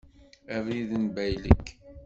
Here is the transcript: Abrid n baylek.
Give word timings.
Abrid 0.55 0.91
n 1.03 1.05
baylek. 1.15 1.65